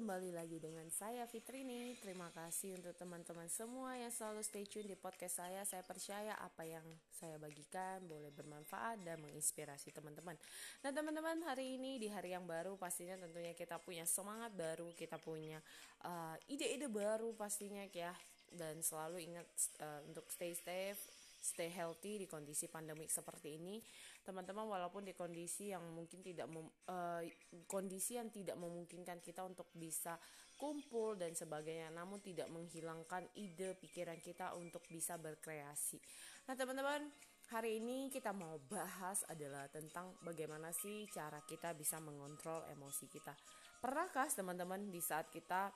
kembali 0.00 0.32
lagi 0.32 0.56
dengan 0.56 0.88
saya 0.88 1.28
Fitrini. 1.28 1.92
Terima 2.00 2.32
kasih 2.32 2.72
untuk 2.72 2.96
teman-teman 2.96 3.44
semua 3.52 4.00
yang 4.00 4.08
selalu 4.08 4.40
stay 4.40 4.64
tune 4.64 4.88
di 4.88 4.96
podcast 4.96 5.44
saya. 5.44 5.60
Saya 5.68 5.84
percaya 5.84 6.40
apa 6.40 6.64
yang 6.64 6.80
saya 7.12 7.36
bagikan 7.36 8.00
boleh 8.08 8.32
bermanfaat 8.32 9.04
dan 9.04 9.20
menginspirasi 9.20 9.92
teman-teman. 9.92 10.40
Nah, 10.80 10.90
teman-teman, 10.96 11.44
hari 11.44 11.76
ini 11.76 12.00
di 12.00 12.08
hari 12.08 12.32
yang 12.32 12.48
baru 12.48 12.80
pastinya 12.80 13.20
tentunya 13.20 13.52
kita 13.52 13.76
punya 13.76 14.08
semangat 14.08 14.56
baru, 14.56 14.88
kita 14.96 15.20
punya 15.20 15.60
uh, 16.08 16.32
ide-ide 16.48 16.88
baru 16.88 17.36
pastinya 17.36 17.84
ya 17.92 18.16
dan 18.56 18.80
selalu 18.80 19.20
ingat 19.20 19.44
uh, 19.84 20.00
untuk 20.08 20.24
stay 20.32 20.56
safe 20.56 21.19
stay 21.40 21.72
healthy 21.72 22.20
di 22.20 22.26
kondisi 22.28 22.68
pandemik 22.68 23.08
seperti 23.08 23.56
ini. 23.56 23.80
Teman-teman 24.20 24.68
walaupun 24.68 25.02
di 25.02 25.16
kondisi 25.16 25.72
yang 25.72 25.82
mungkin 25.90 26.20
tidak 26.20 26.46
mem, 26.52 26.68
uh, 26.86 27.24
kondisi 27.64 28.20
yang 28.20 28.28
tidak 28.28 28.60
memungkinkan 28.60 29.24
kita 29.24 29.42
untuk 29.42 29.72
bisa 29.72 30.20
kumpul 30.60 31.16
dan 31.16 31.32
sebagainya 31.32 31.88
namun 31.88 32.20
tidak 32.20 32.52
menghilangkan 32.52 33.24
ide 33.40 33.72
pikiran 33.80 34.20
kita 34.20 34.52
untuk 34.60 34.84
bisa 34.92 35.16
berkreasi. 35.16 35.96
Nah 36.44 36.52
teman-teman 36.52 37.08
hari 37.48 37.80
ini 37.80 38.12
kita 38.12 38.36
mau 38.36 38.60
bahas 38.68 39.24
adalah 39.32 39.66
tentang 39.72 40.14
bagaimana 40.20 40.70
sih 40.76 41.08
cara 41.08 41.40
kita 41.48 41.72
bisa 41.72 41.96
mengontrol 41.98 42.68
emosi 42.68 43.08
kita. 43.08 43.32
Pernahkah 43.80 44.28
teman-teman 44.28 44.92
di 44.92 45.00
saat 45.00 45.32
kita 45.32 45.72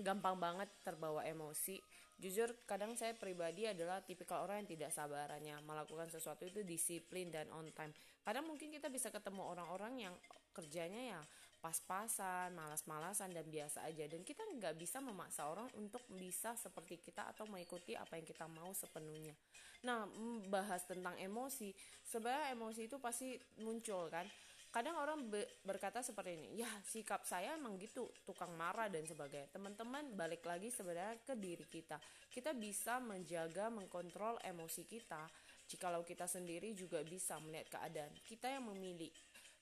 gampang 0.00 0.38
banget 0.40 0.68
terbawa 0.86 1.26
emosi. 1.26 1.76
Jujur, 2.22 2.54
kadang 2.70 2.94
saya 2.94 3.18
pribadi 3.18 3.66
adalah 3.66 3.98
tipikal 3.98 4.46
orang 4.46 4.62
yang 4.62 4.78
tidak 4.78 4.90
sabarannya 4.94 5.58
melakukan 5.66 6.06
sesuatu 6.06 6.46
itu 6.46 6.62
disiplin 6.62 7.34
dan 7.34 7.50
on 7.50 7.66
time. 7.74 7.90
Kadang 8.22 8.46
mungkin 8.46 8.70
kita 8.70 8.86
bisa 8.86 9.10
ketemu 9.10 9.42
orang-orang 9.42 10.06
yang 10.06 10.14
kerjanya 10.54 11.18
ya 11.18 11.20
pas-pasan, 11.62 12.54
malas-malasan 12.58 13.30
dan 13.30 13.46
biasa 13.46 13.86
aja. 13.86 14.06
Dan 14.10 14.26
kita 14.26 14.42
nggak 14.42 14.74
bisa 14.78 14.98
memaksa 14.98 15.46
orang 15.46 15.70
untuk 15.78 16.02
bisa 16.14 16.54
seperti 16.58 16.98
kita 16.98 17.26
atau 17.30 17.46
mengikuti 17.46 17.94
apa 17.94 18.18
yang 18.18 18.26
kita 18.26 18.46
mau 18.50 18.74
sepenuhnya. 18.74 19.34
Nah, 19.82 20.06
bahas 20.46 20.86
tentang 20.86 21.18
emosi, 21.18 21.74
sebenarnya 22.06 22.54
emosi 22.54 22.86
itu 22.86 23.02
pasti 23.02 23.34
muncul 23.62 24.06
kan 24.10 24.26
kadang 24.72 24.96
orang 24.96 25.28
be 25.28 25.44
berkata 25.68 26.00
seperti 26.00 26.32
ini 26.32 26.48
ya 26.64 26.70
sikap 26.88 27.28
saya 27.28 27.60
emang 27.60 27.76
gitu 27.76 28.08
tukang 28.24 28.56
marah 28.56 28.88
dan 28.88 29.04
sebagainya. 29.04 29.52
Teman-teman 29.52 30.16
balik 30.16 30.48
lagi 30.48 30.72
sebenarnya 30.72 31.20
ke 31.20 31.36
diri 31.36 31.68
kita. 31.68 32.00
Kita 32.32 32.56
bisa 32.56 32.96
menjaga 32.98 33.68
mengkontrol 33.68 34.40
emosi 34.40 34.88
kita 34.88 35.28
jikalau 35.68 36.04
kita 36.04 36.28
sendiri 36.28 36.72
juga 36.76 37.00
bisa 37.00 37.36
melihat 37.40 37.78
keadaan. 37.78 38.12
Kita 38.24 38.48
yang 38.48 38.68
memilih 38.68 39.08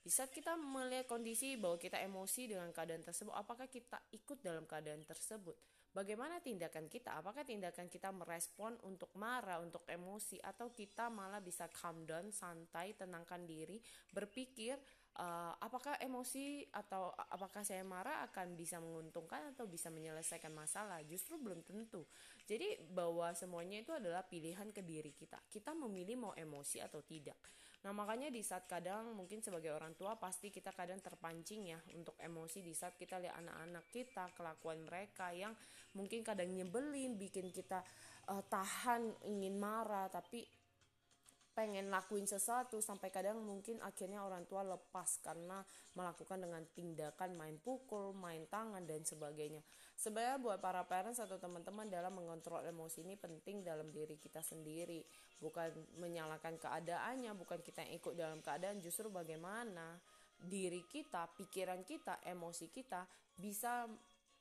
di 0.01 0.09
saat 0.09 0.33
kita 0.33 0.57
melihat 0.57 1.05
kondisi 1.05 1.61
bahwa 1.61 1.77
kita 1.77 2.01
emosi 2.01 2.49
dengan 2.49 2.73
keadaan 2.73 3.05
tersebut? 3.05 3.37
Apakah 3.37 3.69
kita 3.69 4.01
ikut 4.17 4.41
dalam 4.41 4.65
keadaan 4.65 5.05
tersebut? 5.05 5.53
Bagaimana 5.91 6.41
tindakan 6.41 6.87
kita? 6.89 7.19
Apakah 7.19 7.45
tindakan 7.45 7.91
kita 7.91 8.09
merespon 8.15 8.79
untuk 8.87 9.13
marah, 9.19 9.61
untuk 9.61 9.85
emosi, 9.85 10.41
atau 10.41 10.71
kita 10.73 11.11
malah 11.11 11.43
bisa 11.45 11.67
calm 11.69 12.07
down, 12.07 12.33
santai, 12.33 12.95
tenangkan 12.95 13.43
diri, 13.45 13.77
berpikir 14.15 14.79
uh, 15.21 15.53
apakah 15.61 16.01
emosi 16.01 16.65
atau 16.73 17.13
apakah 17.13 17.61
saya 17.61 17.85
marah 17.85 18.25
akan 18.33 18.57
bisa 18.57 18.81
menguntungkan 18.81 19.53
atau 19.53 19.69
bisa 19.69 19.93
menyelesaikan 19.93 20.51
masalah? 20.51 21.05
Justru 21.05 21.37
belum 21.37 21.61
tentu. 21.63 22.09
Jadi 22.49 22.81
bahwa 22.91 23.31
semuanya 23.37 23.85
itu 23.85 23.93
adalah 23.93 24.25
pilihan 24.25 24.73
ke 24.73 24.81
diri 24.81 25.13
kita. 25.13 25.37
Kita 25.47 25.77
memilih 25.77 26.17
mau 26.17 26.33
emosi 26.33 26.81
atau 26.81 27.05
tidak. 27.05 27.37
Nah 27.81 27.97
makanya 27.97 28.29
di 28.29 28.45
saat 28.45 28.69
kadang 28.69 29.17
mungkin 29.17 29.41
sebagai 29.41 29.73
orang 29.73 29.97
tua 29.97 30.13
pasti 30.21 30.53
kita 30.53 30.77
kadang 30.77 31.01
terpancing 31.01 31.73
ya 31.73 31.81
untuk 31.97 32.13
emosi 32.21 32.61
di 32.61 32.77
saat 32.77 32.93
kita 33.01 33.17
lihat 33.17 33.41
anak-anak 33.41 33.89
kita 33.89 34.29
kelakuan 34.37 34.85
mereka 34.85 35.33
yang 35.33 35.57
mungkin 35.97 36.21
kadang 36.21 36.53
nyebelin 36.53 37.17
bikin 37.17 37.49
kita 37.49 37.81
uh, 38.29 38.45
tahan 38.53 39.25
ingin 39.25 39.57
marah 39.57 40.13
tapi 40.13 40.45
pengen 41.61 41.93
lakuin 41.93 42.25
sesuatu 42.25 42.81
sampai 42.81 43.13
kadang 43.13 43.45
mungkin 43.45 43.85
akhirnya 43.85 44.25
orang 44.25 44.49
tua 44.49 44.65
lepas 44.65 45.21
karena 45.21 45.61
melakukan 45.93 46.41
dengan 46.41 46.65
tindakan 46.73 47.37
main 47.37 47.61
pukul, 47.61 48.17
main 48.17 48.49
tangan 48.49 48.81
dan 48.89 49.05
sebagainya. 49.05 49.61
Sebenarnya 49.93 50.41
buat 50.41 50.57
para 50.65 50.89
parents 50.89 51.21
atau 51.21 51.37
teman-teman 51.37 51.85
dalam 51.93 52.17
mengontrol 52.17 52.65
emosi 52.65 53.05
ini 53.05 53.21
penting 53.21 53.61
dalam 53.61 53.93
diri 53.93 54.17
kita 54.17 54.41
sendiri, 54.41 55.05
bukan 55.37 55.69
menyalahkan 56.01 56.57
keadaannya, 56.57 57.37
bukan 57.37 57.61
kita 57.61 57.85
yang 57.85 57.93
ikut 58.01 58.17
dalam 58.17 58.41
keadaan, 58.41 58.81
justru 58.81 59.13
bagaimana 59.13 60.01
diri 60.41 60.89
kita, 60.89 61.29
pikiran 61.37 61.85
kita, 61.85 62.25
emosi 62.25 62.73
kita 62.73 63.05
bisa 63.37 63.85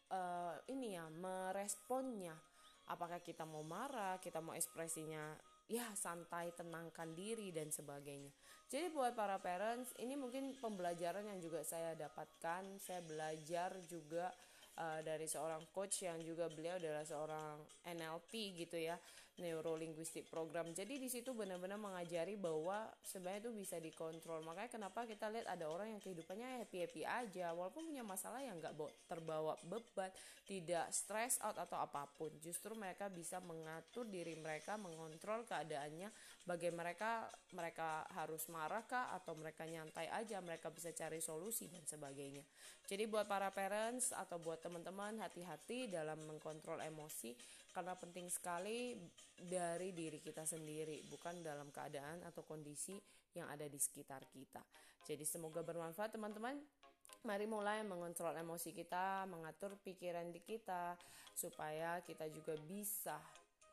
uh, 0.08 0.56
ini 0.72 0.96
ya 0.96 1.12
meresponnya. 1.12 2.40
Apakah 2.88 3.20
kita 3.20 3.44
mau 3.44 3.68
marah, 3.68 4.24
kita 4.24 4.40
mau 4.40 4.56
ekspresinya 4.56 5.36
ya 5.70 5.86
santai 5.94 6.50
tenangkan 6.58 7.14
diri 7.14 7.54
dan 7.54 7.70
sebagainya. 7.70 8.34
Jadi 8.70 8.90
buat 8.90 9.14
para 9.14 9.38
parents 9.38 9.94
ini 10.02 10.18
mungkin 10.18 10.58
pembelajaran 10.58 11.30
yang 11.30 11.38
juga 11.38 11.62
saya 11.62 11.94
dapatkan. 11.94 12.82
Saya 12.82 13.06
belajar 13.06 13.78
juga 13.86 14.34
uh, 14.82 15.00
dari 15.06 15.30
seorang 15.30 15.70
coach 15.70 16.10
yang 16.10 16.18
juga 16.26 16.50
beliau 16.50 16.82
adalah 16.82 17.06
seorang 17.06 17.62
NLP 17.86 18.58
gitu 18.66 18.82
ya 18.82 18.98
neuro 19.40 19.74
linguistic 19.76 20.28
program. 20.28 20.70
Jadi 20.76 21.00
di 21.00 21.10
situ 21.10 21.32
benar-benar 21.34 21.80
mengajari 21.80 22.36
bahwa 22.36 22.92
sebenarnya 23.02 23.50
itu 23.50 23.52
bisa 23.56 23.80
dikontrol. 23.80 24.44
Makanya 24.44 24.70
kenapa 24.70 25.08
kita 25.08 25.32
lihat 25.32 25.48
ada 25.48 25.66
orang 25.72 25.96
yang 25.96 26.02
kehidupannya 26.04 26.64
happy 26.64 26.86
happy 26.86 27.04
aja 27.08 27.56
walaupun 27.56 27.88
punya 27.88 28.04
masalah 28.06 28.44
yang 28.44 28.60
nggak 28.60 28.76
terbawa 29.08 29.56
beban 29.66 30.12
tidak 30.46 30.92
stress 30.92 31.40
out 31.42 31.56
atau 31.56 31.80
apa 31.80 32.06
pun. 32.20 32.30
Justru 32.44 32.76
mereka 32.76 33.08
bisa 33.08 33.40
mengatur 33.40 34.06
diri 34.06 34.36
mereka 34.38 34.76
mengontrol 34.76 35.48
keadaannya 35.48 36.12
bagi 36.46 36.70
mereka 36.74 37.30
mereka 37.54 38.04
harus 38.18 38.50
marah 38.50 38.82
kah 38.86 39.14
atau 39.14 39.38
mereka 39.38 39.70
nyantai 39.70 40.10
aja 40.10 40.42
mereka 40.42 40.74
bisa 40.74 40.90
cari 40.92 41.22
solusi 41.22 41.70
dan 41.70 41.86
sebagainya. 41.86 42.42
Jadi 42.90 43.06
buat 43.06 43.30
para 43.30 43.54
parents 43.54 44.10
atau 44.10 44.42
buat 44.42 44.58
teman-teman 44.66 45.22
hati-hati 45.22 45.94
dalam 45.94 46.18
mengkontrol 46.26 46.82
emosi 46.82 47.38
karena 47.80 47.96
penting 47.96 48.28
sekali 48.28 48.92
dari 49.40 49.96
diri 49.96 50.20
kita 50.20 50.44
sendiri 50.44 51.00
bukan 51.08 51.40
dalam 51.40 51.72
keadaan 51.72 52.20
atau 52.28 52.44
kondisi 52.44 53.00
yang 53.32 53.48
ada 53.48 53.72
di 53.72 53.80
sekitar 53.80 54.28
kita. 54.28 54.60
Jadi 55.08 55.24
semoga 55.24 55.64
bermanfaat 55.64 56.12
teman-teman. 56.12 56.60
Mari 57.24 57.48
mulai 57.48 57.80
mengontrol 57.88 58.36
emosi 58.36 58.76
kita, 58.76 59.24
mengatur 59.32 59.80
pikiran 59.80 60.28
di 60.28 60.44
kita 60.44 61.00
supaya 61.32 62.04
kita 62.04 62.28
juga 62.28 62.60
bisa 62.68 63.16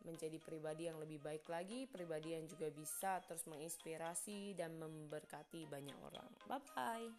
menjadi 0.07 0.39
pribadi 0.39 0.87
yang 0.87 1.03
lebih 1.03 1.19
baik 1.19 1.43
lagi, 1.51 1.91
pribadi 1.91 2.39
yang 2.39 2.47
juga 2.47 2.71
bisa 2.71 3.19
terus 3.27 3.43
menginspirasi 3.51 4.55
dan 4.55 4.79
memberkati 4.79 5.67
banyak 5.67 5.99
orang. 5.99 6.31
Bye 6.47 6.63
bye. 6.79 7.11